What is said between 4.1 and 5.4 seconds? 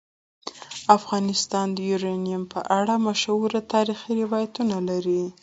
روایتونه لري.